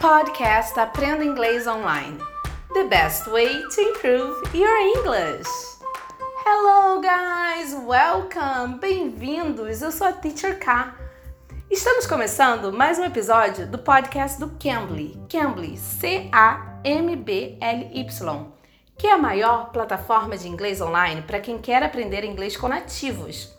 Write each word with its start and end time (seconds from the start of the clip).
Podcast 0.00 0.78
Aprenda 0.78 1.24
Inglês 1.24 1.66
Online. 1.66 2.18
The 2.72 2.84
best 2.84 3.26
way 3.26 3.48
to 3.48 3.80
improve 3.80 4.56
your 4.56 4.76
English. 4.96 5.48
Hello 6.46 7.00
guys, 7.00 7.74
welcome, 7.74 8.78
bem-vindos. 8.78 9.82
Eu 9.82 9.90
sou 9.90 10.06
a 10.06 10.12
Teacher 10.12 10.56
K. 10.60 10.94
Estamos 11.68 12.06
começando 12.06 12.72
mais 12.72 13.00
um 13.00 13.04
episódio 13.04 13.66
do 13.66 13.76
podcast 13.76 14.38
do 14.38 14.50
Cambly, 14.50 15.20
Cambly, 15.28 15.76
C 15.76 16.28
A 16.30 16.78
M 16.84 17.16
B 17.16 17.58
L 17.60 17.90
Y, 17.92 18.46
que 18.96 19.08
é 19.08 19.12
a 19.12 19.18
maior 19.18 19.72
plataforma 19.72 20.38
de 20.38 20.46
inglês 20.46 20.80
online 20.80 21.22
para 21.22 21.40
quem 21.40 21.58
quer 21.58 21.82
aprender 21.82 22.22
inglês 22.22 22.56
com 22.56 22.68
nativos. 22.68 23.52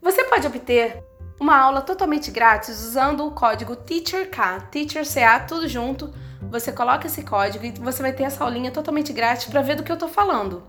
Você 0.00 0.22
pode 0.22 0.46
obter 0.46 1.02
uma 1.44 1.58
aula 1.58 1.82
totalmente 1.82 2.30
grátis 2.30 2.82
usando 2.82 3.26
o 3.26 3.30
código 3.30 3.76
TEACHERK, 3.76 4.70
TEACHERCA, 4.70 5.40
tudo 5.40 5.68
junto. 5.68 6.10
Você 6.50 6.72
coloca 6.72 7.06
esse 7.06 7.22
código 7.22 7.66
e 7.66 7.70
você 7.72 8.00
vai 8.00 8.14
ter 8.14 8.22
essa 8.22 8.42
aulinha 8.42 8.70
totalmente 8.70 9.12
grátis 9.12 9.44
para 9.44 9.60
ver 9.60 9.76
do 9.76 9.82
que 9.82 9.92
eu 9.92 9.94
estou 9.94 10.08
falando. 10.08 10.62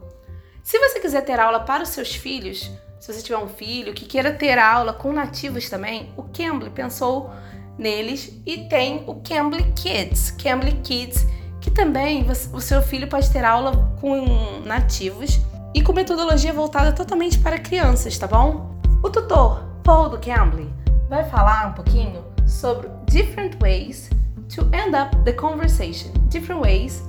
Se 0.61 0.77
você 0.77 0.99
quiser 0.99 1.21
ter 1.21 1.39
aula 1.39 1.61
para 1.61 1.83
os 1.83 1.89
seus 1.89 2.13
filhos, 2.13 2.69
se 2.99 3.13
você 3.13 3.21
tiver 3.21 3.37
um 3.37 3.47
filho 3.47 3.93
que 3.93 4.03
queira 4.03 4.33
ter 4.33 4.59
aula 4.59 4.91
com 4.91 5.13
nativos 5.13 5.69
também, 5.69 6.11
o 6.17 6.23
Cambly 6.23 6.69
pensou 6.69 7.31
neles 7.77 8.33
e 8.45 8.67
tem 8.67 9.05
o 9.07 9.21
Cambly 9.21 9.71
Kids, 9.77 10.31
Cambly 10.31 10.73
Kids, 10.83 11.25
que 11.61 11.71
também 11.71 12.27
o 12.51 12.59
seu 12.59 12.81
filho 12.81 13.07
pode 13.07 13.31
ter 13.31 13.45
aula 13.45 13.95
com 14.01 14.59
nativos 14.65 15.39
e 15.73 15.81
com 15.81 15.93
metodologia 15.93 16.51
voltada 16.51 16.91
totalmente 16.91 17.39
para 17.39 17.59
crianças, 17.59 18.17
tá 18.17 18.27
bom? 18.27 18.75
O 19.01 19.09
tutor 19.09 19.64
Paul 19.85 20.09
do 20.09 20.17
Cambly 20.17 20.73
vai 21.07 21.29
falar 21.29 21.67
um 21.67 21.73
pouquinho 21.73 22.25
sobre 22.47 22.89
different 23.05 23.55
ways 23.61 24.09
to 24.49 24.67
end 24.73 24.95
up 24.95 25.15
the 25.23 25.31
conversation. 25.31 26.11
Different 26.27 26.59
ways 26.59 27.03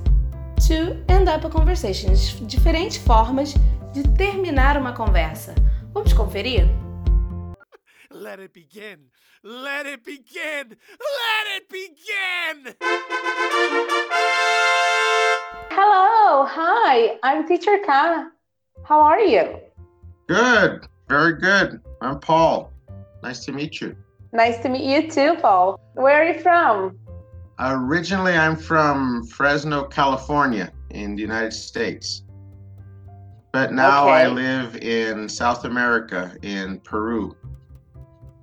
to 0.67 0.95
end 1.11 1.27
up 1.27 1.43
a 1.43 1.49
conversation. 1.49 2.13
Diferentes 2.45 2.97
formas 2.97 3.55
de 3.93 4.03
terminar 4.15 4.77
uma 4.77 4.93
conversa. 4.93 5.55
Vamos 5.91 6.13
conferir? 6.13 6.69
Let 8.11 8.39
it 8.39 8.53
begin. 8.53 9.09
Let 9.43 9.87
it 9.87 10.03
begin. 10.05 10.77
Let 10.99 11.57
it 11.57 11.67
begin. 11.71 12.75
Hello. 15.71 16.45
Hi. 16.45 17.17
I'm 17.23 17.47
Teacher 17.47 17.79
K. 17.79 17.91
How 18.83 19.01
are 19.01 19.21
you? 19.21 19.61
Good. 20.27 20.87
Very 21.07 21.39
good. 21.39 21.81
I'm 22.01 22.19
Paul. 22.19 22.73
Nice 23.23 23.45
to 23.45 23.51
meet 23.51 23.79
you. 23.79 23.95
Nice 24.33 24.57
to 24.59 24.69
meet 24.69 24.83
you 24.83 25.09
too, 25.09 25.35
Paul. 25.41 25.79
Where 25.93 26.21
are 26.21 26.25
you 26.25 26.39
from? 26.39 26.99
Originally, 27.59 28.33
I'm 28.33 28.55
from 28.55 29.25
Fresno, 29.25 29.85
California, 29.85 30.71
in 30.91 31.15
the 31.15 31.21
United 31.21 31.53
States. 31.53 32.23
But 33.53 33.73
now 33.73 34.03
okay. 34.03 34.11
I 34.11 34.27
live 34.27 34.75
in 34.77 35.29
South 35.29 35.63
America, 35.63 36.35
in 36.43 36.79
Peru. 36.81 37.35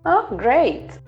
Oh, 0.07 0.27
great. 0.37 0.99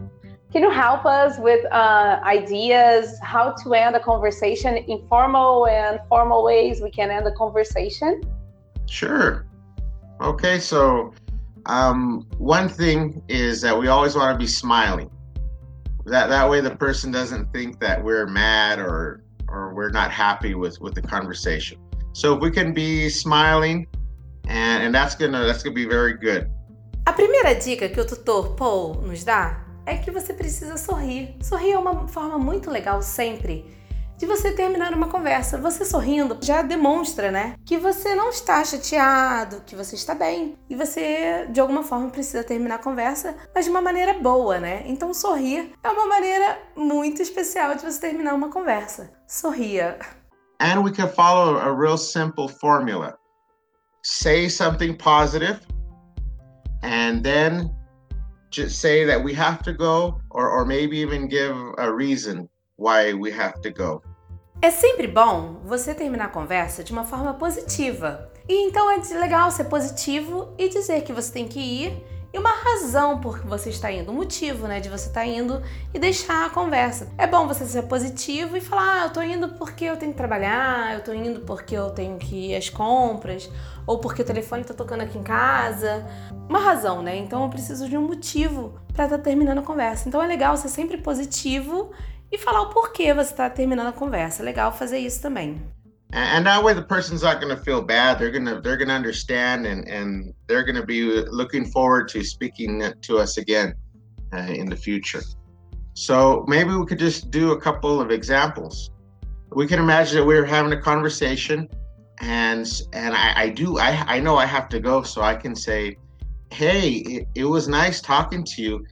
Can 0.53 0.63
you 0.63 0.70
help 0.70 1.05
us 1.05 1.39
with 1.39 1.65
uh, 1.73 2.20
ideas 2.23 3.19
how 3.23 3.53
to 3.63 3.75
end 3.75 3.97
a 3.97 4.01
conversation 4.01 4.77
in 4.77 5.07
formal 5.09 5.67
and 5.67 6.01
formal 6.09 6.45
ways 6.45 6.81
we 6.81 6.91
can 6.91 7.11
end 7.11 7.27
a 7.27 7.33
conversation? 7.33 8.23
Sure. 8.87 9.47
Okay, 10.20 10.61
so 10.61 11.13
um, 11.67 12.27
one 12.39 12.69
thing 12.69 13.22
is 13.28 13.61
that 13.61 13.77
we 13.77 13.89
always 13.89 14.14
want 14.14 14.33
to 14.34 14.39
be 14.39 14.47
smiling. 14.47 15.11
That 16.06 16.28
that 16.28 16.48
way 16.48 16.61
the 16.61 16.75
person 16.77 17.11
doesn't 17.11 17.53
think 17.53 17.81
that 17.81 18.03
we're 18.03 18.27
mad 18.27 18.78
or 18.78 19.25
or 19.48 19.75
we're 19.75 19.91
not 19.91 20.11
happy 20.11 20.55
with 20.55 20.81
with 20.81 20.95
the 20.95 21.03
conversation. 21.03 21.78
So 22.12 22.34
if 22.34 22.41
we 22.41 22.50
can 22.50 22.73
be 22.73 23.08
smiling, 23.08 23.86
and, 24.48 24.84
and 24.84 24.95
that's 24.95 25.17
gonna 25.17 25.45
that's 25.45 25.63
gonna 25.63 25.74
be 25.74 25.86
very 25.86 26.14
good. 26.14 26.48
A 27.07 27.13
primeira 27.13 27.55
dica 27.55 27.89
que 27.89 28.01
o 28.01 28.07
tutor 28.07 28.55
Paul 28.57 29.02
nos 29.02 29.24
dá 29.24 29.64
é 29.85 29.96
que 29.96 30.11
você 30.11 30.33
precisa 30.33 30.77
sorrir. 30.77 31.36
Sorrir 31.41 31.73
é 31.73 31.79
uma 31.79 32.07
forma 32.08 32.39
muito 32.39 32.70
legal 32.70 33.02
sempre 33.02 33.64
de 34.17 34.27
você 34.27 34.53
terminar 34.53 34.95
uma 34.95 35.09
conversa. 35.09 35.59
Você 35.59 35.85
sorrindo 35.85 36.39
já 36.41 36.63
demonstra, 36.63 37.31
né, 37.31 37.55
que 37.65 37.77
você 37.77 38.15
não 38.15 38.31
está 38.31 38.65
chateado, 38.65 39.63
que 39.67 39.77
você 39.77 39.95
está 39.95 40.15
bem 40.15 40.57
e 40.69 40.75
você 40.75 41.47
de 41.51 41.61
alguma 41.61 41.83
forma 41.83 42.11
precisa 42.11 42.43
terminar 42.43 42.77
a 42.77 42.83
conversa, 42.83 43.37
mas 43.55 43.65
de 43.65 43.71
uma 43.71 43.83
maneira 43.83 44.15
boa, 44.15 44.59
né? 44.59 44.83
Então 44.87 45.13
sorrir 45.13 45.73
é 45.83 45.89
uma 45.89 46.07
maneira 46.07 46.59
muito 46.77 47.21
especial 47.21 47.75
de 47.75 47.83
você 47.83 48.01
terminar 48.01 48.35
uma 48.35 48.51
conversa. 48.51 49.11
Sorria. 49.27 49.99
And 50.61 50.83
we 50.83 50.91
can 50.91 51.09
follow 51.09 51.59
a 51.59 51.71
real 51.71 51.98
simple 51.98 52.48
formula. 52.48 53.19
Say 54.03 54.48
something 54.48 54.97
positive 54.97 55.61
and 56.83 57.23
then 57.23 57.71
just 58.51 58.81
say 58.81 59.05
that 59.05 59.23
we 59.23 59.35
have 59.35 59.63
to 59.65 59.73
go 59.73 60.21
or, 60.31 60.48
or 60.48 60.65
maybe 60.65 60.98
even 60.98 61.29
give 61.29 61.55
a 61.79 61.93
reason 61.93 62.48
why 62.79 63.13
we 63.13 63.33
have 63.33 63.61
to 63.61 63.73
go. 63.73 64.03
É 64.61 64.70
sempre 64.70 65.07
bom 65.07 65.61
você 65.64 65.95
terminar 65.95 66.27
a 66.27 66.29
conversa 66.29 66.83
de 66.83 66.92
uma 66.92 67.05
forma 67.05 67.35
positiva. 67.35 68.31
E 68.48 68.67
então 68.67 68.91
é 68.91 68.98
legal 69.19 69.51
ser 69.51 69.64
positivo 69.64 70.55
e 70.59 70.69
dizer 70.69 71.03
que 71.03 71.13
você 71.13 71.33
tem 71.33 71.47
que 71.47 71.61
ir 71.61 72.03
e 72.36 72.39
uma 72.39 72.51
razão 72.51 73.19
por 73.19 73.41
que 73.41 73.47
você 73.47 73.70
está 73.70 73.91
indo, 73.91 74.13
um 74.13 74.15
motivo, 74.15 74.67
né, 74.67 74.79
de 74.79 74.91
você 74.91 75.09
estar 75.09 75.25
indo 75.25 75.63
e 75.95 75.98
deixar 75.98 76.45
a 76.45 76.51
conversa. 76.51 77.09
É 77.17 77.27
bom 77.27 77.47
você 77.47 77.65
ser 77.65 77.85
positivo 77.85 78.59
e 78.59 78.61
falar: 78.61 79.01
ah, 79.01 79.05
eu 79.07 79.11
tô 79.11 79.23
indo 79.23 79.48
porque 79.51 79.86
eu 79.86 79.97
tenho 79.97 80.13
que 80.13 80.19
trabalhar, 80.19 80.95
eu 80.95 81.03
tô 81.03 81.15
indo 81.15 81.41
porque 81.41 81.75
eu 81.75 81.89
tenho 81.91 82.19
que 82.19 82.51
ir 82.51 82.57
às 82.57 82.69
compras, 82.69 83.51
ou 83.86 84.01
porque 84.01 84.20
o 84.20 84.25
telefone 84.25 84.65
tá 84.65 84.75
tocando 84.75 85.01
aqui 85.01 85.17
em 85.17 85.23
casa. 85.23 86.07
Uma 86.47 86.59
razão, 86.59 87.03
né? 87.03 87.17
Então 87.17 87.42
eu 87.42 87.48
preciso 87.48 87.89
de 87.89 87.97
um 87.97 88.03
motivo 88.03 88.79
para 88.92 89.05
estar 89.05 89.17
tá 89.17 89.25
terminando 89.25 89.59
a 89.59 89.63
conversa. 89.63 90.07
Então 90.07 90.23
é 90.23 90.27
legal 90.27 90.59
ser 90.59 90.69
sempre 90.69 90.98
positivo 90.98 91.91
e 92.31 92.39
falar 92.39 92.63
o 92.63 92.70
porquê 92.70 93.13
você 93.14 93.31
está 93.31 93.48
terminando 93.48 93.89
a 93.89 93.92
conversa. 93.92 94.42
Legal 94.42 94.73
fazer 94.73 94.98
isso 94.98 95.20
também. 95.20 95.61
And 96.13 96.45
that 96.45 96.63
way 96.63 96.73
the 96.73 96.83
person's 96.83 97.23
not 97.23 97.41
going 97.41 97.55
to 97.55 97.63
feel 97.63 97.83
bad. 97.83 98.19
They're 98.19 98.31
going 98.31 98.47
to 98.47 98.61
they're 98.61 98.77
going 98.77 98.89
to 98.89 98.95
understand 98.95 99.67
and 99.67 99.89
and 99.89 100.33
they're 100.47 100.65
going 100.65 100.77
to 100.77 100.86
be 100.86 101.03
looking 101.31 101.67
forward 101.67 102.09
to 102.09 102.23
speaking 102.23 102.81
to 103.03 103.19
us 103.19 103.39
again 103.39 103.75
uh, 104.33 104.53
in 104.53 104.67
the 104.67 104.77
future. 104.77 105.23
So 105.95 106.45
maybe 106.47 106.75
we 106.75 106.86
could 106.86 106.98
just 106.98 107.31
do 107.31 107.53
a 107.53 107.61
couple 107.61 108.01
of 108.01 108.11
examples. 108.11 108.91
We 109.53 109.67
can 109.67 109.81
imagine 109.81 110.19
that 110.19 110.25
we're 110.25 110.45
having 110.45 110.73
a 110.73 110.81
conversation 110.81 111.69
and 112.20 112.83
and 112.92 113.15
I, 113.15 113.42
I 113.42 113.48
do 113.48 113.79
I 113.79 113.91
I 114.07 114.20
know 114.20 114.36
I 114.36 114.47
have 114.47 114.69
to 114.70 114.81
go 114.81 115.03
so 115.03 115.23
I 115.23 115.35
can 115.35 115.55
say, 115.55 115.97
"Hey, 116.51 116.91
it, 116.91 117.29
it 117.35 117.45
was 117.45 117.69
nice 117.69 118.01
talking 118.01 118.45
to 118.45 118.63
you, 118.63 118.86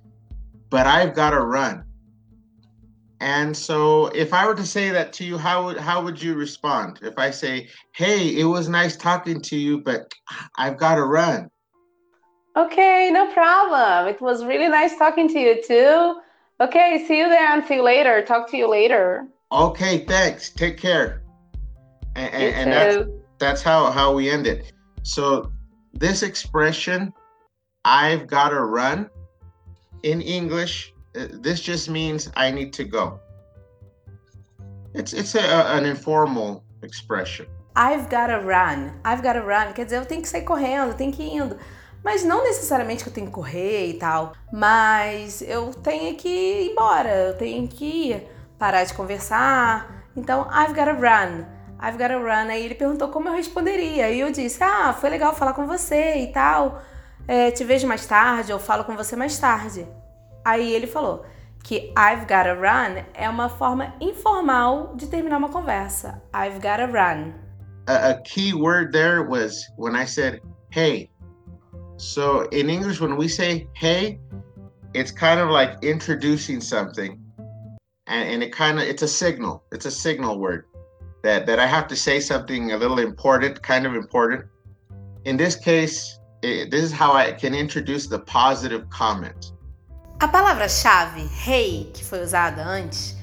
but 0.68 0.86
I've 0.86 1.14
got 1.14 1.30
to 1.30 1.40
run." 1.40 1.84
And 3.20 3.56
so, 3.56 4.06
if 4.08 4.34
I 4.34 4.46
were 4.46 4.54
to 4.54 4.66
say 4.66 4.90
that 4.90 5.12
to 5.14 5.24
you, 5.24 5.38
how 5.38 5.64
would 5.66 5.76
how 5.76 6.02
would 6.02 6.20
you 6.20 6.34
respond? 6.34 6.98
If 7.02 7.18
I 7.18 7.30
say, 7.30 7.68
"Hey, 7.92 8.36
it 8.38 8.44
was 8.44 8.68
nice 8.68 8.96
talking 8.96 9.40
to 9.42 9.56
you, 9.56 9.80
but 9.80 10.12
I've 10.58 10.76
got 10.76 10.96
to 10.96 11.04
run." 11.04 11.50
Okay, 12.56 13.10
no 13.12 13.32
problem. 13.32 14.08
It 14.08 14.20
was 14.20 14.44
really 14.44 14.68
nice 14.68 14.96
talking 14.96 15.28
to 15.28 15.38
you 15.38 15.62
too. 15.62 16.20
Okay, 16.60 17.04
see 17.06 17.18
you 17.18 17.28
there 17.28 17.52
and 17.52 17.64
see 17.64 17.76
you 17.76 17.82
later. 17.82 18.22
Talk 18.22 18.50
to 18.50 18.56
you 18.56 18.68
later. 18.68 19.26
Okay, 19.50 20.04
thanks. 20.04 20.50
Take 20.50 20.76
care. 20.76 21.22
And, 22.16 22.32
and, 22.32 22.54
and 22.54 22.72
that's 22.72 23.10
that's 23.38 23.62
how 23.62 23.90
how 23.90 24.14
we 24.14 24.30
end 24.30 24.46
it. 24.46 24.72
So 25.02 25.52
this 25.92 26.22
expression, 26.22 27.12
"I've 27.84 28.26
got 28.26 28.50
to 28.50 28.60
run," 28.60 29.08
in 30.02 30.20
English 30.20 30.93
this 31.14 31.60
just 31.60 31.88
means 31.88 32.30
I 32.36 32.50
need 32.50 32.72
to 32.74 32.84
go. 32.84 33.20
It's 34.94 35.12
it's 35.12 35.34
a, 35.34 35.76
an 35.76 35.84
informal 35.84 36.64
expression. 36.82 37.46
I've 37.76 38.08
gotta 38.08 38.38
run. 38.38 38.92
I've 39.04 39.22
gotta 39.22 39.42
run. 39.42 39.72
Quer 39.72 39.84
dizer, 39.84 39.98
eu 39.98 40.06
tenho 40.06 40.22
que 40.22 40.28
sair 40.28 40.42
correndo, 40.42 40.90
eu 40.90 40.94
tenho 40.94 41.12
que 41.12 41.22
ir 41.22 41.36
indo. 41.36 41.56
Mas 42.04 42.22
não 42.22 42.44
necessariamente 42.44 43.02
que 43.02 43.08
eu 43.08 43.14
tenho 43.14 43.26
que 43.26 43.32
correr 43.32 43.88
e 43.88 43.94
tal. 43.94 44.34
Mas 44.52 45.42
eu 45.42 45.72
tenho 45.74 46.14
que 46.16 46.28
ir 46.28 46.70
embora, 46.70 47.10
eu 47.10 47.36
tenho 47.36 47.66
que 47.66 47.84
ir, 48.10 48.28
parar 48.58 48.84
de 48.84 48.94
conversar. 48.94 50.04
Então, 50.14 50.46
I've 50.50 50.74
gotta 50.74 50.92
run. 50.92 51.44
I've 51.82 51.98
gotta 51.98 52.18
run. 52.18 52.50
Aí 52.50 52.64
ele 52.64 52.74
perguntou 52.74 53.08
como 53.08 53.28
eu 53.28 53.34
responderia. 53.34 54.10
E 54.10 54.20
eu 54.20 54.30
disse: 54.30 54.62
Ah, 54.62 54.92
foi 54.92 55.10
legal 55.10 55.34
falar 55.34 55.54
com 55.54 55.66
você 55.66 56.16
e 56.18 56.32
tal. 56.32 56.82
É, 57.26 57.50
te 57.50 57.64
vejo 57.64 57.86
mais 57.88 58.06
tarde, 58.06 58.52
eu 58.52 58.58
falo 58.58 58.84
com 58.84 58.94
você 58.94 59.16
mais 59.16 59.38
tarde. 59.38 59.86
Aí 60.44 60.74
ele 60.74 60.86
falou 60.86 61.24
que 61.62 61.92
I've 61.96 62.22
gotta 62.22 62.54
run 62.54 63.02
é 63.14 63.28
uma 63.28 63.48
forma 63.48 63.94
informal 64.00 64.94
de 64.96 65.06
terminar 65.06 65.38
uma 65.38 65.48
conversa. 65.48 66.22
I've 66.34 66.56
gotta 66.56 66.86
run. 66.86 67.32
A, 67.88 68.10
a 68.10 68.22
key 68.22 68.52
word 68.54 68.92
there 68.92 69.22
was 69.22 69.64
when 69.76 69.94
I 69.94 70.06
said, 70.06 70.40
hey. 70.70 71.10
So 71.96 72.48
in 72.50 72.68
English, 72.68 73.00
when 73.00 73.16
we 73.16 73.28
say 73.28 73.68
hey, 73.74 74.18
it's 74.94 75.10
kind 75.10 75.40
of 75.40 75.50
like 75.50 75.78
introducing 75.82 76.60
something. 76.60 77.24
and, 78.06 78.28
and 78.28 78.42
it 78.42 78.52
kind 78.52 78.78
of 78.78 78.84
it's 78.84 79.02
a 79.02 79.08
signal. 79.08 79.64
It's 79.72 79.86
a 79.86 79.90
signal 79.90 80.38
word 80.38 80.66
that 81.22 81.46
that 81.46 81.58
I 81.58 81.66
have 81.66 81.88
to 81.88 81.96
say 81.96 82.20
something 82.20 82.72
a 82.72 82.76
little 82.76 82.98
important, 82.98 83.62
kind 83.62 83.86
of 83.86 83.94
important. 83.94 84.44
In 85.24 85.36
this 85.36 85.56
case, 85.56 86.18
it, 86.42 86.70
this 86.70 86.82
is 86.82 86.92
how 86.92 87.12
I 87.12 87.32
can 87.32 87.54
introduce 87.54 88.06
the 88.06 88.18
positive 88.20 88.88
comment. 88.90 89.52
A 90.18 90.28
palavra-chave 90.28 91.28
hey, 91.46 91.90
que 91.92 92.04
foi 92.04 92.22
usada 92.22 92.64
antes, 92.64 93.16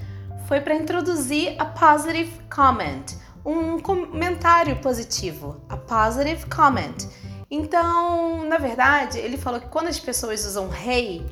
foi 0.48 0.60
para 0.60 0.76
introduzir 0.76 1.56
a 1.58 1.66
positive 1.66 2.32
comment, 2.54 3.06
um 3.46 3.80
comentário 3.80 4.76
positivo, 4.78 5.62
a 5.70 5.78
positive 5.78 6.46
comment. 6.48 7.08
Então, 7.50 8.46
na 8.46 8.58
verdade, 8.58 9.18
ele 9.18 9.38
falou 9.38 9.60
que 9.60 9.68
quando 9.68 9.88
as 9.88 10.00
pessoas 10.00 10.46
usam 10.46 10.70
hey 10.74 11.26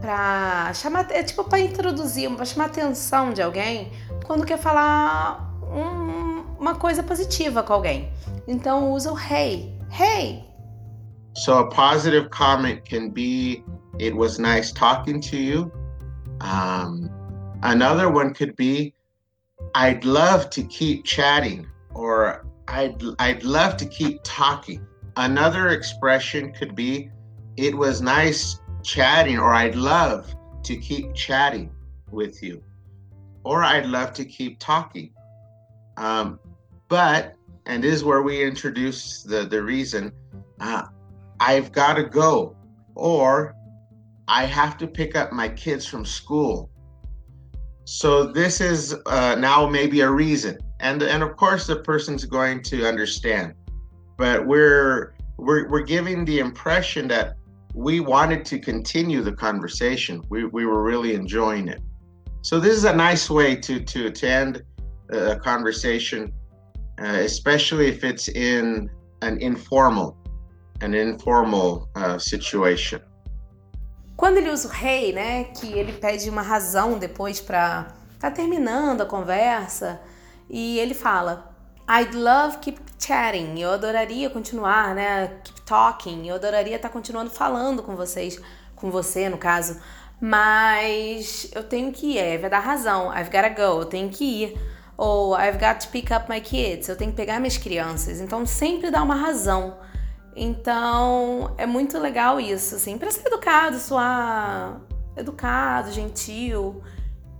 para 0.00 0.72
chamar, 0.74 1.10
é 1.10 1.22
tipo 1.22 1.44
para 1.44 1.60
introduzir, 1.60 2.30
para 2.34 2.44
chamar 2.44 2.66
atenção 2.66 3.32
de 3.32 3.42
alguém, 3.42 3.92
quando 4.24 4.44
quer 4.44 4.58
falar 4.58 5.54
um, 5.62 6.44
uma 6.58 6.74
coisa 6.74 7.02
positiva 7.02 7.62
com 7.62 7.74
alguém. 7.74 8.10
Então 8.48 8.90
usa 8.92 9.12
o 9.12 9.18
hey. 9.18 9.78
Hey. 9.90 10.51
So 11.34 11.58
a 11.58 11.66
positive 11.70 12.30
comment 12.30 12.84
can 12.84 13.10
be 13.10 13.64
it 13.98 14.14
was 14.14 14.38
nice 14.38 14.72
talking 14.72 15.20
to 15.22 15.36
you. 15.36 15.72
Um, 16.40 17.10
another 17.62 18.10
one 18.10 18.34
could 18.34 18.56
be 18.56 18.94
I'd 19.74 20.04
love 20.04 20.50
to 20.50 20.62
keep 20.64 21.04
chatting 21.04 21.66
or 21.94 22.46
I'd 22.68 23.02
I'd 23.18 23.44
love 23.44 23.76
to 23.78 23.86
keep 23.86 24.20
talking. 24.24 24.86
Another 25.16 25.68
expression 25.68 26.52
could 26.52 26.74
be 26.74 27.10
it 27.56 27.76
was 27.76 28.00
nice 28.00 28.60
chatting 28.82 29.38
or 29.38 29.54
I'd 29.54 29.76
love 29.76 30.34
to 30.64 30.76
keep 30.76 31.14
chatting 31.14 31.70
with 32.10 32.42
you 32.42 32.62
or 33.44 33.64
I'd 33.64 33.86
love 33.86 34.12
to 34.14 34.24
keep 34.24 34.58
talking. 34.58 35.10
Um, 35.96 36.38
but, 36.88 37.34
and 37.66 37.82
this 37.82 37.94
is 37.94 38.04
where 38.04 38.22
we 38.22 38.42
introduce 38.42 39.22
the, 39.22 39.44
the 39.44 39.62
reason 39.62 40.12
uh, 40.60 40.84
I've 41.48 41.72
got 41.72 41.94
to 41.94 42.04
go, 42.04 42.56
or 42.94 43.56
I 44.28 44.44
have 44.44 44.78
to 44.78 44.86
pick 44.86 45.16
up 45.16 45.32
my 45.32 45.48
kids 45.48 45.84
from 45.84 46.04
school. 46.04 46.70
So 47.84 48.26
this 48.26 48.60
is 48.60 48.94
uh, 49.06 49.34
now 49.34 49.68
maybe 49.68 50.02
a 50.02 50.10
reason, 50.10 50.56
and 50.78 51.02
and 51.02 51.20
of 51.20 51.36
course 51.36 51.66
the 51.66 51.76
person's 51.90 52.24
going 52.24 52.62
to 52.70 52.86
understand, 52.86 53.54
but 54.16 54.46
we're 54.46 55.14
we're 55.36 55.68
we're 55.68 55.82
giving 55.96 56.24
the 56.24 56.38
impression 56.38 57.08
that 57.08 57.34
we 57.74 57.98
wanted 57.98 58.44
to 58.44 58.60
continue 58.60 59.20
the 59.20 59.32
conversation. 59.32 60.22
We 60.28 60.44
we 60.44 60.64
were 60.64 60.84
really 60.84 61.14
enjoying 61.14 61.66
it. 61.66 61.80
So 62.42 62.60
this 62.60 62.76
is 62.76 62.84
a 62.84 62.94
nice 62.94 63.28
way 63.28 63.56
to 63.56 63.80
to 63.80 64.10
to 64.10 64.30
end 64.30 64.62
a 65.10 65.36
conversation, 65.50 66.32
uh, 67.02 67.18
especially 67.30 67.88
if 67.88 68.04
it's 68.04 68.28
in 68.28 68.88
an 69.22 69.38
informal, 69.38 70.21
an 70.82 70.94
informal 70.94 71.88
uh, 71.96 72.18
situation. 72.18 73.00
Quando 74.16 74.38
ele 74.38 74.50
usa 74.50 74.68
o 74.68 74.70
rei, 74.70 75.12
né, 75.12 75.44
que 75.44 75.72
ele 75.72 75.92
pede 75.92 76.28
uma 76.28 76.42
razão 76.42 76.98
depois 76.98 77.40
para 77.40 77.88
tá 78.20 78.30
terminando 78.30 79.00
a 79.00 79.06
conversa 79.06 80.00
e 80.48 80.78
ele 80.78 80.94
fala 80.94 81.52
I'd 81.88 82.14
love 82.16 82.58
keep 82.58 82.80
chatting. 82.98 83.58
Eu 83.58 83.72
adoraria 83.72 84.30
continuar, 84.30 84.94
né? 84.94 85.40
Keep 85.42 85.62
talking. 85.62 86.28
Eu 86.28 86.36
adoraria 86.36 86.76
estar 86.76 86.88
tá 86.88 86.92
continuando 86.92 87.30
falando 87.30 87.82
com 87.82 87.96
vocês, 87.96 88.40
com 88.76 88.90
você 88.90 89.28
no 89.28 89.36
caso. 89.36 89.80
Mas 90.20 91.50
eu 91.52 91.64
tenho 91.64 91.90
que 91.92 92.12
ir, 92.14 92.18
é, 92.18 92.38
vai 92.38 92.48
dar 92.48 92.60
razão. 92.60 93.12
I've 93.12 93.30
gotta 93.30 93.48
go, 93.48 93.80
eu 93.80 93.84
tenho 93.84 94.08
que 94.08 94.24
ir. 94.24 94.60
Ou 94.96 95.36
I've 95.36 95.58
got 95.58 95.80
to 95.80 95.88
pick 95.88 96.12
up 96.12 96.30
my 96.30 96.40
kids, 96.40 96.88
eu 96.88 96.96
tenho 96.96 97.10
que 97.10 97.16
pegar 97.16 97.40
minhas 97.40 97.58
crianças. 97.58 98.20
Então 98.20 98.46
sempre 98.46 98.90
dá 98.90 99.02
uma 99.02 99.16
razão. 99.16 99.76
Então 100.34 101.54
é 101.58 101.66
muito 101.66 101.98
legal 101.98 102.40
isso, 102.40 102.76
assim, 102.76 102.96
para 102.96 103.10
ser 103.10 103.26
educado, 103.26 103.78
soar 103.78 104.80
educado, 105.16 105.92
gentil 105.92 106.82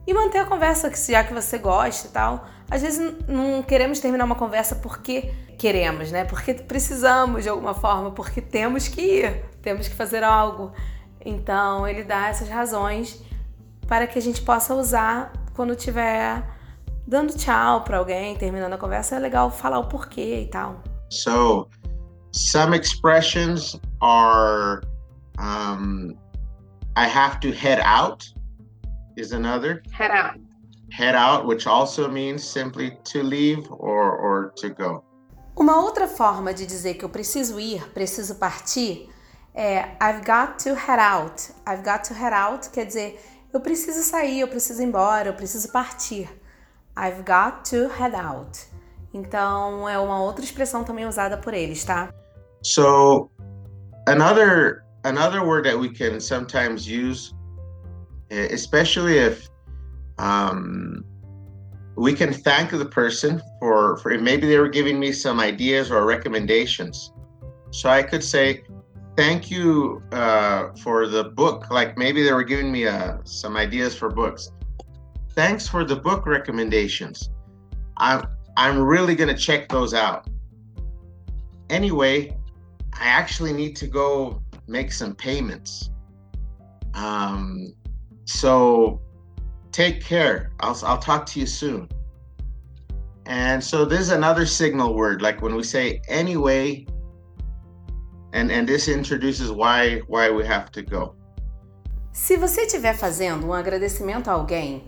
e 0.07 0.13
manter 0.13 0.39
a 0.39 0.45
conversa 0.45 0.91
que 0.91 1.13
já 1.13 1.25
que 1.25 1.33
você 1.33 1.59
gosta 1.59 2.09
e 2.09 2.11
tal. 2.11 2.45
Às 2.71 2.83
vezes 2.83 3.15
não 3.27 3.63
queremos 3.63 4.01
terminar 4.01 4.25
uma 4.25 4.35
conversa 4.35 4.77
porque 4.77 5.33
queremos, 5.59 6.11
né? 6.11 6.25
Porque 6.25 6.55
precisamos 6.55 7.45
de 7.45 7.49
alguma 7.49 7.75
forma, 7.75 8.11
porque 8.11 8.41
temos 8.41 8.89
que 8.89 9.01
ir, 9.01 9.45
temos 9.63 9.89
que 9.89 9.95
fazer 9.95 10.25
algo. 10.25 10.73
Então 11.25 11.87
ele 11.87 12.03
dá 12.03 12.29
essas 12.29 12.49
razões 12.49 13.23
para 13.87 14.07
que 14.07 14.19
a 14.19 14.23
gente 14.23 14.43
possa 14.43 14.75
usar 14.75 15.33
quando 15.55 15.77
tiver 15.77 16.43
dando 17.07 17.37
tchau 17.37 17.83
para 17.83 17.99
alguém, 17.99 18.37
terminando 18.37 18.73
a 18.73 18.79
conversa, 18.79 19.17
é 19.17 19.19
legal 19.19 19.51
falar 19.51 19.79
o 19.79 19.87
porquê 19.87 20.41
e 20.41 20.47
tal. 20.47 20.83
So, 21.11 21.69
some 22.33 22.75
expressions 22.75 23.79
are 24.01 24.83
um, 25.39 26.19
I 26.97 27.07
have 27.07 27.41
to 27.41 27.53
head 27.53 27.81
out 27.81 28.27
is 29.17 29.33
another. 29.33 29.83
Head 29.93 30.11
out. 30.11 30.39
Head 30.91 31.15
out, 31.15 31.47
which 31.47 31.67
also 31.67 32.09
means 32.09 32.45
simply 32.45 32.99
to 33.05 33.23
leave 33.23 33.71
or, 33.71 34.17
or 34.17 34.53
to 34.57 34.71
go. 34.71 35.05
Uma 35.57 35.77
outra 35.83 36.09
forma 36.09 36.53
de 36.53 36.67
dizer 36.67 36.95
que 36.95 37.05
eu 37.05 37.09
preciso 37.09 37.61
ir, 37.61 37.83
preciso 37.93 38.37
partir, 38.37 39.09
é 39.55 39.97
I've 40.01 40.25
got 40.25 40.59
to 40.65 40.75
head 40.75 40.99
out. 40.99 41.51
I've 41.67 41.85
got 41.85 42.05
to 42.09 42.15
head 42.15 42.33
out 42.33 42.71
quer 42.71 42.87
dizer 42.87 43.21
eu 43.53 43.61
preciso 43.61 44.03
sair, 44.03 44.41
eu 44.41 44.49
preciso 44.49 44.81
ir 44.81 44.87
embora, 44.87 45.29
eu 45.29 45.35
preciso 45.35 45.71
partir. 45.71 46.29
I've 46.97 47.23
got 47.23 47.69
to 47.71 47.89
head 47.89 48.17
out. 48.17 48.67
Então 49.13 49.87
é 49.87 49.99
uma 49.99 50.23
outra 50.23 50.43
expressão 50.43 50.85
também 50.85 51.07
usada 51.07 51.37
por 51.37 51.53
eles, 51.53 51.85
tá? 51.85 52.13
So 52.63 53.31
another 54.07 54.85
another 55.05 55.47
word 55.47 55.65
that 55.67 55.79
we 55.79 55.89
can 55.89 56.21
sometimes 56.21 56.89
use, 56.89 57.35
especially 58.31 59.19
if 59.19 59.49
um, 60.19 61.05
we 61.97 62.15
can 62.15 62.33
thank 62.33 62.71
the 62.71 62.85
person 62.85 63.43
for 63.61 63.97
for 63.99 64.17
maybe 64.19 64.47
they 64.47 64.59
were 64.59 64.69
giving 64.69 64.99
me 64.99 65.13
some 65.13 65.41
ideas 65.41 65.91
or 65.91 66.05
recommendations. 66.07 67.13
So 67.71 67.89
I 67.89 68.03
could 68.03 68.23
say, 68.23 68.65
thank 69.17 69.51
you 69.51 70.03
uh, 70.13 70.73
for 70.83 71.07
the 71.07 71.25
book. 71.25 71.71
Like 71.71 71.97
maybe 71.97 72.23
they 72.23 72.33
were 72.33 72.45
giving 72.45 72.71
me 72.71 72.87
uh, 72.87 73.19
some 73.25 73.57
ideas 73.57 73.95
for 73.97 74.09
books 74.11 74.51
thanks 75.35 75.67
for 75.67 75.85
the 75.85 75.97
book 75.97 76.27
recommendations. 76.27 77.31
I'm 77.97 78.27
I'm 78.57 78.79
really 78.79 79.15
gonna 79.15 79.37
check 79.37 79.69
those 79.69 79.95
out. 79.95 80.29
Anyway, 81.71 82.37
I 82.99 83.07
actually 83.07 83.53
need 83.53 83.77
to 83.77 83.87
go 83.87 84.43
make 84.67 84.93
some 84.93 85.15
payments. 85.15 85.91
Um, 86.95 87.75
so 88.25 89.01
take 89.73 90.03
care. 90.03 90.53
I'll 90.61 90.79
I'll 90.85 90.99
talk 90.99 91.27
to 91.27 91.41
you 91.41 91.47
soon. 91.47 91.89
And 93.27 93.63
so 93.63 93.85
this 93.85 94.01
is 94.01 94.11
another 94.11 94.47
signal 94.47 94.95
word, 94.95 95.23
like 95.23 95.43
when 95.43 95.55
we 95.55 95.63
say 95.63 96.01
anyway, 96.09 96.87
and 98.33 98.51
and 98.51 98.69
this 98.69 98.89
introduces 98.89 99.51
why 99.51 100.01
why 100.09 100.31
we 100.31 100.45
have 100.45 100.71
to 100.73 100.83
go. 100.83 101.15
Se 102.13 102.37
você 102.37 102.67
estiver 102.67 102.95
fazendo 102.95 103.47
um 103.47 103.55
agradecimento 103.55 104.29
a 104.29 104.33
alguém, 104.33 104.85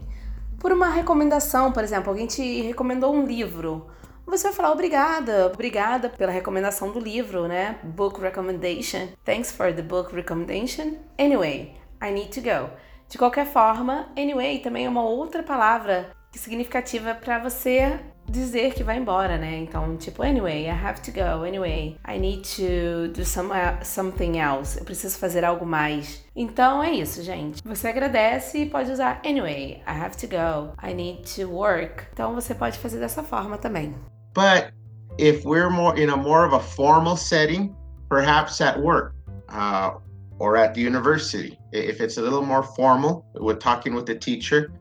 por 0.58 0.72
uma 0.72 0.88
recomendação, 0.88 1.72
por 1.72 1.82
exemplo, 1.82 2.10
alguém 2.10 2.26
te 2.26 2.62
recomendou 2.62 3.14
um 3.14 3.24
livro. 3.24 3.86
Você 4.26 4.44
vai 4.48 4.52
falar 4.52 4.72
obrigada, 4.72 5.46
obrigada 5.46 6.08
pela 6.08 6.32
recomendação 6.32 6.90
do 6.90 6.98
livro, 6.98 7.46
né? 7.46 7.78
Book 7.82 8.20
recommendation. 8.20 9.08
Thanks 9.24 9.52
for 9.52 9.72
the 9.72 9.82
book 9.82 10.14
recommendation. 10.14 10.96
Anyway, 11.18 11.74
I 12.02 12.10
need 12.10 12.30
to 12.30 12.40
go. 12.40 12.70
De 13.08 13.18
qualquer 13.18 13.46
forma, 13.46 14.08
anyway 14.16 14.58
também 14.58 14.86
é 14.86 14.88
uma 14.88 15.04
outra 15.04 15.42
palavra 15.42 16.10
significativa 16.32 17.14
para 17.14 17.38
você 17.38 18.00
dizer 18.28 18.72
que 18.74 18.82
vai 18.82 18.96
embora, 18.96 19.36
né? 19.36 19.58
Então, 19.58 19.96
tipo, 19.96 20.22
anyway, 20.22 20.64
I 20.64 20.70
have 20.70 21.00
to 21.02 21.12
go. 21.12 21.44
Anyway, 21.44 21.96
I 22.08 22.18
need 22.18 22.42
to 22.56 23.08
do 23.12 23.24
some, 23.24 23.50
uh, 23.50 23.84
something 23.84 24.38
else. 24.38 24.78
Eu 24.78 24.84
preciso 24.84 25.18
fazer 25.18 25.44
algo 25.44 25.66
mais. 25.66 26.24
Então 26.34 26.82
é 26.82 26.92
isso, 26.92 27.22
gente. 27.22 27.62
Você 27.64 27.88
agradece 27.88 28.62
e 28.62 28.66
pode 28.66 28.90
usar 28.90 29.20
anyway, 29.24 29.82
I 29.86 30.00
have 30.00 30.16
to 30.16 30.26
go. 30.26 30.72
I 30.82 30.94
need 30.94 31.22
to 31.34 31.48
work. 31.50 32.04
Então 32.12 32.34
você 32.34 32.54
pode 32.54 32.78
fazer 32.78 32.98
dessa 32.98 33.22
forma 33.22 33.58
também. 33.58 33.94
But 34.34 34.72
if 35.18 35.44
we're 35.44 35.70
more 35.70 35.96
in 35.96 36.10
a 36.10 36.16
more 36.16 36.44
of 36.44 36.52
a 36.52 36.60
formal 36.60 37.16
setting, 37.16 37.74
perhaps 38.08 38.60
at 38.60 38.80
work, 38.80 39.14
uh, 39.48 39.92
or 40.38 40.56
at 40.56 40.74
the 40.74 40.80
university, 40.80 41.58
if 41.72 42.00
it's 42.00 42.16
a 42.16 42.22
little 42.22 42.44
more 42.44 42.62
formal, 42.62 43.24
with 43.34 43.60
talking 43.60 43.94
with 43.94 44.06
the 44.06 44.16
teacher, 44.16 44.72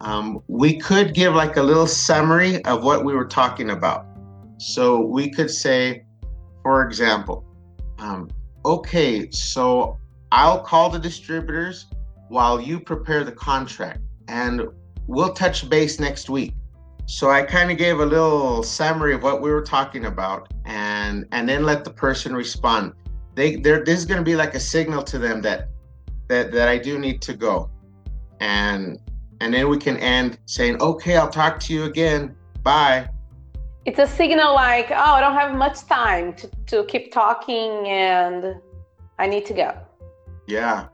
um, 0.00 0.42
we 0.48 0.78
could 0.78 1.14
give 1.14 1.34
like 1.34 1.56
a 1.56 1.62
little 1.62 1.86
summary 1.86 2.64
of 2.64 2.84
what 2.84 3.04
we 3.04 3.14
were 3.14 3.24
talking 3.26 3.70
about. 3.70 4.06
So 4.58 5.00
we 5.00 5.30
could 5.30 5.50
say, 5.50 6.04
for 6.62 6.86
example, 6.86 7.44
um, 7.98 8.30
okay, 8.64 9.30
so 9.30 9.98
I'll 10.30 10.60
call 10.60 10.90
the 10.90 10.98
distributors 10.98 11.86
while 12.28 12.60
you 12.60 12.80
prepare 12.80 13.24
the 13.24 13.32
contract. 13.32 14.00
And 14.28 14.62
we'll 15.06 15.32
touch 15.32 15.68
base 15.68 15.98
next 15.98 16.30
week. 16.30 16.54
So 17.06 17.30
I 17.30 17.42
kind 17.42 17.70
of 17.70 17.76
gave 17.76 18.00
a 18.00 18.06
little 18.06 18.62
summary 18.62 19.14
of 19.14 19.22
what 19.22 19.42
we 19.42 19.50
were 19.50 19.62
talking 19.62 20.06
about 20.06 20.52
and 20.64 21.26
and 21.32 21.48
then 21.48 21.64
let 21.64 21.84
the 21.84 21.90
person 21.90 22.34
respond. 22.34 22.92
They 23.34 23.56
there 23.56 23.84
this 23.84 23.98
is 23.98 24.06
going 24.06 24.18
to 24.18 24.24
be 24.24 24.36
like 24.36 24.54
a 24.54 24.60
signal 24.60 25.02
to 25.04 25.18
them 25.18 25.42
that 25.42 25.68
that 26.28 26.50
that 26.52 26.68
I 26.68 26.78
do 26.78 26.98
need 26.98 27.20
to 27.22 27.34
go. 27.34 27.70
And 28.40 28.98
and 29.40 29.52
then 29.52 29.68
we 29.68 29.78
can 29.78 29.96
end 29.98 30.38
saying, 30.46 30.80
"Okay, 30.80 31.16
I'll 31.16 31.30
talk 31.30 31.60
to 31.60 31.74
you 31.74 31.84
again. 31.84 32.34
Bye." 32.62 33.08
It's 33.84 33.98
a 33.98 34.06
signal 34.06 34.54
like, 34.54 34.90
"Oh, 34.90 35.14
I 35.16 35.20
don't 35.20 35.34
have 35.34 35.54
much 35.54 35.86
time 35.86 36.32
to 36.34 36.48
to 36.66 36.84
keep 36.84 37.12
talking 37.12 37.86
and 37.88 38.56
I 39.18 39.26
need 39.26 39.44
to 39.46 39.54
go." 39.54 39.74
Yeah. 40.46 40.88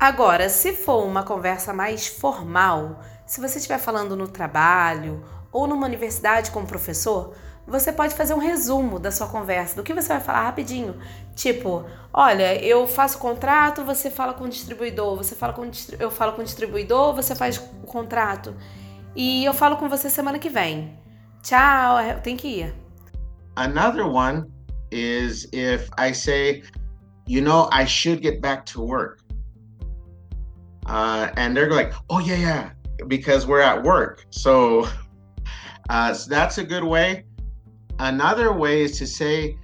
Agora, 0.00 0.48
se 0.48 0.72
for 0.72 1.04
uma 1.04 1.22
conversa 1.22 1.74
mais 1.74 2.08
formal, 2.08 2.96
se 3.30 3.40
você 3.40 3.58
estiver 3.58 3.78
falando 3.78 4.16
no 4.16 4.26
trabalho 4.26 5.24
ou 5.52 5.64
numa 5.64 5.86
universidade 5.86 6.50
com 6.50 6.62
um 6.62 6.66
professor, 6.66 7.32
você 7.64 7.92
pode 7.92 8.12
fazer 8.16 8.34
um 8.34 8.38
resumo 8.38 8.98
da 8.98 9.12
sua 9.12 9.28
conversa, 9.28 9.76
do 9.76 9.84
que 9.84 9.94
você 9.94 10.08
vai 10.08 10.20
falar 10.20 10.42
rapidinho. 10.42 10.96
Tipo, 11.36 11.84
olha, 12.12 12.60
eu 12.60 12.88
faço 12.88 13.18
contrato, 13.18 13.84
você 13.84 14.10
fala 14.10 14.34
com 14.34 14.46
o 14.46 14.48
distribuidor, 14.48 15.16
você 15.16 15.36
fala 15.36 15.52
com 15.52 15.62
eu 15.96 16.10
falo 16.10 16.32
com 16.32 16.42
o 16.42 16.44
distribuidor, 16.44 17.14
você 17.14 17.36
faz 17.36 17.58
o 17.58 17.86
contrato. 17.86 18.52
E 19.14 19.44
eu 19.44 19.54
falo 19.54 19.76
com 19.76 19.88
você 19.88 20.10
semana 20.10 20.40
que 20.40 20.48
vem. 20.48 20.98
Tchau, 21.40 22.00
eu 22.00 22.20
tenho 22.20 22.36
que 22.36 22.48
ir. 22.48 22.74
Another 23.54 24.06
one 24.06 24.44
is 24.90 25.46
if 25.52 25.88
I 25.96 26.12
say, 26.12 26.64
you 27.28 27.40
know, 27.40 27.70
I 27.72 27.86
should 27.86 28.24
get 28.24 28.40
back 28.40 28.64
to 28.72 28.84
work. 28.84 29.20
Uh, 30.84 31.28
and 31.36 31.54
they're 31.54 31.70
like, 31.70 31.94
oh, 32.08 32.18
yeah, 32.18 32.36
yeah, 32.36 32.70
because 33.08 33.46
we're 33.46 33.60
at 33.60 33.82
work. 33.82 34.26
So, 34.30 34.88
uh, 35.88 36.14
so 36.14 36.30
that's 36.30 36.58
a 36.58 36.64
good 36.64 36.84
way. 36.84 37.24
Another 37.98 38.52
way 38.52 38.82
is 38.82 38.98
to 38.98 39.06
say, 39.06 39.58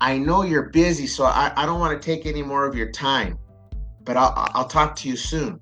I 0.00 0.18
know 0.18 0.42
you're 0.42 0.70
busy, 0.70 1.06
so 1.06 1.24
I, 1.24 1.52
I 1.56 1.66
don't 1.66 1.80
want 1.80 2.00
to 2.00 2.04
take 2.04 2.26
any 2.26 2.42
more 2.42 2.66
of 2.66 2.74
your 2.74 2.90
time, 2.90 3.38
but 4.04 4.16
I'll, 4.16 4.32
I'll 4.54 4.68
talk 4.68 4.96
to 4.96 5.08
you 5.08 5.16
soon. 5.16 5.60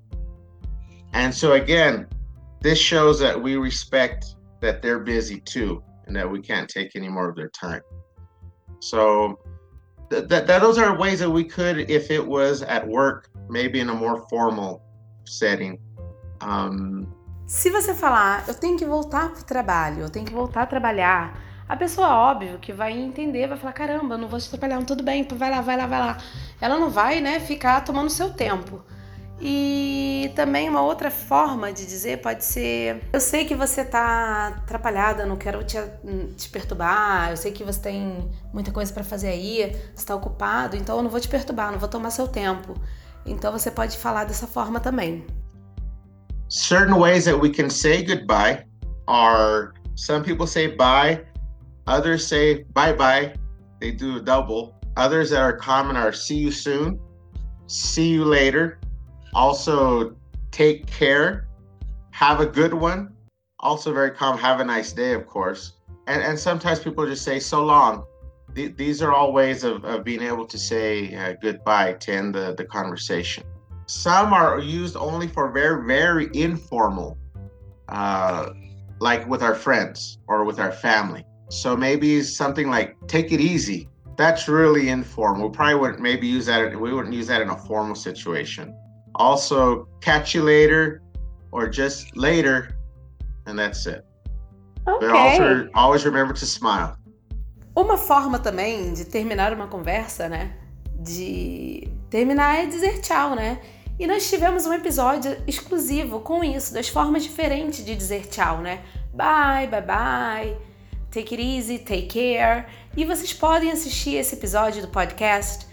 And 1.13 1.33
so, 1.33 1.53
again, 1.53 2.07
this 2.61 2.79
shows 2.79 3.19
that 3.19 3.39
we 3.39 3.55
respect 3.55 4.35
that 4.61 4.81
they're 4.81 4.99
busy 4.99 5.39
too 5.41 5.83
and 6.05 6.15
that 6.15 6.29
we 6.29 6.41
can't 6.41 6.69
take 6.69 6.95
any 6.95 7.09
more 7.09 7.29
of 7.29 7.35
their 7.35 7.49
time. 7.49 7.81
So, 8.79 9.39
th- 10.09 10.27
that 10.27 10.47
those 10.47 10.77
are 10.77 10.97
ways 10.97 11.19
that 11.19 11.29
we 11.29 11.43
could, 11.43 11.89
if 11.89 12.11
it 12.11 12.25
was 12.25 12.61
at 12.63 12.87
work, 12.87 13.29
maybe 13.49 13.79
in 13.79 13.89
a 13.89 13.93
more 13.93 14.27
formal 14.29 14.83
setting. 15.25 15.79
Um, 16.43 17.05
Se 17.45 17.69
você 17.69 17.93
falar, 17.93 18.47
eu 18.47 18.53
tenho 18.53 18.77
que 18.77 18.85
voltar 18.85 19.29
pro 19.29 19.43
trabalho, 19.43 20.01
eu 20.01 20.09
tenho 20.09 20.25
que 20.25 20.33
voltar 20.33 20.63
a 20.63 20.65
trabalhar, 20.65 21.37
a 21.71 21.77
pessoa, 21.77 22.09
óbvio, 22.09 22.59
que 22.59 22.73
vai 22.73 22.91
entender, 22.91 23.47
vai 23.47 23.57
falar: 23.57 23.71
caramba, 23.71 24.17
não 24.17 24.27
vou 24.27 24.37
te 24.37 24.47
atrapalhar, 24.47 24.83
tudo 24.83 25.03
bem, 25.03 25.25
vai 25.25 25.49
lá, 25.49 25.61
vai 25.61 25.77
lá, 25.77 25.87
vai 25.87 25.99
lá. 25.99 26.17
Ela 26.59 26.77
não 26.77 26.89
vai, 26.89 27.21
né, 27.21 27.39
ficar 27.39 27.81
tomando 27.85 28.09
seu 28.09 28.33
tempo. 28.33 28.83
E 29.39 30.31
também 30.35 30.69
uma 30.69 30.81
outra 30.81 31.09
forma 31.09 31.71
de 31.71 31.85
dizer 31.87 32.21
pode 32.21 32.43
ser: 32.43 33.01
eu 33.13 33.21
sei 33.21 33.45
que 33.45 33.55
você 33.55 33.85
tá 33.85 34.47
atrapalhada, 34.49 35.25
não 35.25 35.37
quero 35.37 35.63
te, 35.63 35.77
te 36.35 36.49
perturbar, 36.49 37.31
eu 37.31 37.37
sei 37.37 37.53
que 37.53 37.63
você 37.63 37.79
tem 37.79 38.29
muita 38.53 38.71
coisa 38.71 38.91
para 38.93 39.05
fazer 39.05 39.29
aí, 39.29 39.73
você 39.95 40.05
tá 40.05 40.13
ocupado, 40.13 40.75
então 40.75 40.97
eu 40.97 41.03
não 41.03 41.09
vou 41.09 41.21
te 41.21 41.29
perturbar, 41.29 41.71
não 41.71 41.79
vou 41.79 41.87
tomar 41.87 42.11
seu 42.11 42.27
tempo. 42.27 42.75
Então 43.25 43.49
você 43.49 43.71
pode 43.71 43.97
falar 43.97 44.25
dessa 44.25 44.45
forma 44.45 44.81
também. 44.81 45.25
Certain 46.51 46.97
ways 46.97 47.23
that 47.23 47.39
we 47.39 47.49
can 47.49 47.69
say 47.69 48.03
goodbye 48.03 48.65
are 49.07 49.73
some 49.95 50.21
people 50.21 50.45
say 50.45 50.67
bye, 50.67 51.23
others 51.87 52.27
say 52.27 52.63
bye 52.73 52.91
bye. 52.91 53.33
They 53.79 53.91
do 53.91 54.17
a 54.17 54.19
double. 54.19 54.75
Others 54.97 55.29
that 55.29 55.41
are 55.41 55.55
common 55.55 55.95
are 55.95 56.11
see 56.11 56.35
you 56.35 56.51
soon, 56.51 56.99
see 57.67 58.09
you 58.09 58.25
later. 58.25 58.79
Also, 59.33 60.13
take 60.51 60.85
care, 60.87 61.47
have 62.11 62.41
a 62.41 62.45
good 62.45 62.73
one. 62.73 63.15
Also, 63.61 63.93
very 63.93 64.11
common, 64.11 64.37
have 64.37 64.59
a 64.59 64.65
nice 64.65 64.91
day, 64.91 65.13
of 65.13 65.25
course. 65.27 65.77
And, 66.07 66.21
and 66.21 66.37
sometimes 66.37 66.79
people 66.79 67.05
just 67.05 67.23
say 67.23 67.39
so 67.39 67.63
long. 67.63 68.03
Th- 68.53 68.75
these 68.75 69.01
are 69.01 69.13
all 69.13 69.31
ways 69.31 69.63
of, 69.63 69.85
of 69.85 70.03
being 70.03 70.21
able 70.21 70.45
to 70.47 70.57
say 70.57 71.15
uh, 71.15 71.35
goodbye 71.41 71.93
to 71.93 72.11
end 72.11 72.35
the, 72.35 72.53
the 72.57 72.65
conversation. 72.65 73.43
Some 73.91 74.31
are 74.31 74.57
used 74.57 74.95
only 74.95 75.27
for 75.27 75.51
very, 75.51 75.85
very 75.85 76.29
informal, 76.33 77.17
uh, 77.89 78.51
like 78.99 79.27
with 79.27 79.43
our 79.43 79.53
friends 79.53 80.17
or 80.27 80.45
with 80.45 80.61
our 80.61 80.71
family. 80.71 81.25
So 81.49 81.75
maybe 81.75 82.23
something 82.23 82.69
like 82.69 82.95
"take 83.07 83.33
it 83.33 83.41
easy." 83.41 83.89
That's 84.15 84.47
really 84.47 84.87
informal. 84.87 85.49
We 85.49 85.53
probably 85.53 85.75
wouldn't 85.75 85.99
maybe 85.99 86.25
use 86.25 86.45
that. 86.45 86.71
We 86.79 86.93
wouldn't 86.93 87.13
use 87.13 87.27
that 87.27 87.41
in 87.41 87.49
a 87.49 87.57
formal 87.57 87.95
situation. 87.95 88.73
Also, 89.15 89.89
catch 89.99 90.33
you 90.33 90.43
later, 90.43 91.01
or 91.51 91.67
just 91.67 92.15
later, 92.15 92.77
and 93.45 93.59
that's 93.59 93.85
it. 93.85 94.05
Okay. 94.87 95.05
But 95.05 95.11
also, 95.11 95.67
always 95.75 96.05
remember 96.05 96.33
to 96.33 96.45
smile. 96.45 96.95
Uma 97.75 97.97
forma 97.97 98.39
também 98.39 98.93
de 98.93 99.03
terminar 99.03 99.51
uma 99.51 99.67
conversa, 99.67 100.29
né? 100.29 100.53
De 100.97 101.91
terminar 102.09 102.55
é 102.55 102.65
dizer 102.67 103.01
tchau, 103.01 103.35
né? 103.35 103.59
E 103.99 104.07
nós 104.07 104.29
tivemos 104.29 104.65
um 104.65 104.73
episódio 104.73 105.37
exclusivo 105.47 106.19
com 106.21 106.43
isso, 106.43 106.73
das 106.73 106.89
formas 106.89 107.23
diferentes 107.23 107.85
de 107.85 107.95
dizer 107.95 108.27
tchau, 108.27 108.57
né? 108.57 108.81
Bye, 109.13 109.67
bye, 109.67 109.81
bye. 109.81 110.57
Take 111.11 111.35
it 111.35 111.43
easy, 111.43 111.79
take 111.79 112.07
care. 112.07 112.65
E 112.95 113.05
vocês 113.05 113.33
podem 113.33 113.71
assistir 113.71 114.15
esse 114.15 114.35
episódio 114.35 114.81
do 114.81 114.87
podcast 114.87 115.67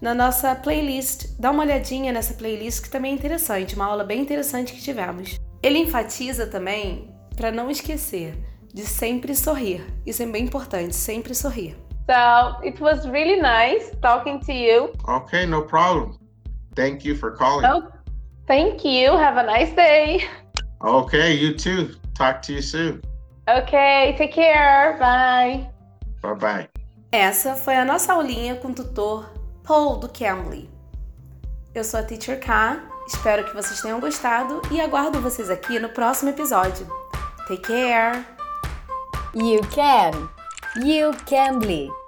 na 0.00 0.14
nossa 0.14 0.54
playlist. 0.54 1.26
Dá 1.38 1.50
uma 1.50 1.62
olhadinha 1.62 2.12
nessa 2.12 2.34
playlist 2.34 2.82
que 2.82 2.90
também 2.90 3.12
é 3.12 3.14
interessante, 3.14 3.74
uma 3.74 3.86
aula 3.86 4.04
bem 4.04 4.20
interessante 4.20 4.72
que 4.72 4.82
tivemos. 4.82 5.38
Ele 5.62 5.78
enfatiza 5.78 6.46
também 6.46 7.14
para 7.36 7.50
não 7.50 7.70
esquecer 7.70 8.34
de 8.72 8.82
sempre 8.82 9.34
sorrir. 9.34 9.86
Isso 10.04 10.22
é 10.22 10.26
bem 10.26 10.44
importante, 10.44 10.94
sempre 10.94 11.34
sorrir. 11.34 11.76
So 12.06 12.64
it 12.64 12.82
was 12.82 13.04
really 13.06 13.40
nice 13.40 13.96
talking 14.00 14.40
to 14.40 14.52
you. 14.52 14.92
Okay, 15.06 15.46
no 15.46 15.62
problem. 15.62 16.19
Thank 16.74 17.04
you 17.04 17.14
for 17.16 17.30
calling. 17.32 17.66
Oh, 17.66 17.88
thank 18.46 18.84
you. 18.84 19.16
Have 19.16 19.36
a 19.36 19.44
nice 19.44 19.74
day. 19.74 20.24
Okay, 20.82 21.34
you 21.34 21.54
too. 21.54 21.94
Talk 22.14 22.40
to 22.42 22.52
you 22.52 22.62
soon. 22.62 23.02
Okay, 23.48 24.14
take 24.16 24.32
care. 24.32 24.96
Bye. 24.98 25.68
Bye 26.22 26.34
bye. 26.34 26.68
Essa 27.12 27.54
foi 27.54 27.74
a 27.74 27.84
nossa 27.84 28.12
aulinha 28.12 28.54
com 28.56 28.68
o 28.68 28.74
tutor 28.74 29.28
Paul 29.64 29.98
do 29.98 30.08
Cambly. 30.08 30.70
Eu 31.74 31.84
sou 31.84 32.00
a 32.00 32.02
Teacher 32.02 32.40
K, 32.40 32.80
espero 33.06 33.44
que 33.44 33.54
vocês 33.54 33.80
tenham 33.80 34.00
gostado 34.00 34.62
e 34.70 34.80
aguardo 34.80 35.20
vocês 35.20 35.50
aqui 35.50 35.78
no 35.78 35.88
próximo 35.88 36.30
episódio. 36.30 36.86
Take 37.46 37.62
care! 37.62 38.24
You 39.34 39.60
can. 39.72 40.28
You 40.84 41.12
can 41.26 41.58
be. 41.58 41.99